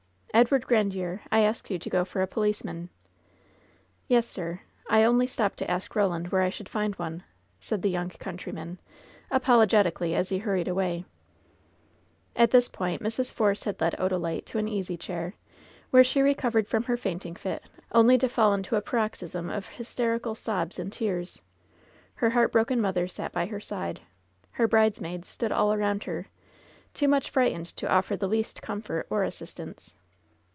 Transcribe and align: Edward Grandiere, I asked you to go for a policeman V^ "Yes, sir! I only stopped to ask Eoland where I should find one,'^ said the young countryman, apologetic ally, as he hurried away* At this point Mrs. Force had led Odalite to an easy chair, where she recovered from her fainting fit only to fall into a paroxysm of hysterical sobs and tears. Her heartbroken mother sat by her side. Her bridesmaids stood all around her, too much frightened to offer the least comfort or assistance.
Edward 0.33 0.65
Grandiere, 0.65 1.19
I 1.29 1.41
asked 1.41 1.69
you 1.69 1.77
to 1.77 1.89
go 1.89 2.05
for 2.05 2.21
a 2.21 2.25
policeman 2.27 2.83
V^ 2.83 2.89
"Yes, 4.07 4.25
sir! 4.29 4.61
I 4.89 5.03
only 5.03 5.27
stopped 5.27 5.57
to 5.59 5.69
ask 5.69 5.91
Eoland 5.93 6.31
where 6.31 6.41
I 6.41 6.49
should 6.49 6.69
find 6.69 6.95
one,'^ 6.95 7.23
said 7.59 7.81
the 7.81 7.89
young 7.89 8.07
countryman, 8.11 8.79
apologetic 9.29 9.99
ally, 9.99 10.11
as 10.11 10.29
he 10.29 10.37
hurried 10.37 10.69
away* 10.69 11.03
At 12.33 12.49
this 12.51 12.69
point 12.69 13.03
Mrs. 13.03 13.29
Force 13.31 13.65
had 13.65 13.79
led 13.81 13.93
Odalite 13.99 14.45
to 14.45 14.57
an 14.57 14.69
easy 14.69 14.95
chair, 14.95 15.33
where 15.89 16.03
she 16.03 16.21
recovered 16.21 16.65
from 16.69 16.83
her 16.83 16.95
fainting 16.97 17.35
fit 17.35 17.63
only 17.91 18.17
to 18.17 18.29
fall 18.29 18.53
into 18.53 18.77
a 18.77 18.81
paroxysm 18.81 19.49
of 19.49 19.67
hysterical 19.67 20.33
sobs 20.33 20.79
and 20.79 20.93
tears. 20.93 21.41
Her 22.15 22.29
heartbroken 22.29 22.79
mother 22.79 23.05
sat 23.09 23.33
by 23.33 23.47
her 23.47 23.59
side. 23.59 23.99
Her 24.51 24.67
bridesmaids 24.67 25.27
stood 25.27 25.51
all 25.51 25.73
around 25.73 26.05
her, 26.05 26.27
too 26.93 27.09
much 27.09 27.29
frightened 27.29 27.67
to 27.75 27.91
offer 27.91 28.15
the 28.15 28.29
least 28.29 28.61
comfort 28.61 29.07
or 29.09 29.23
assistance. 29.23 29.93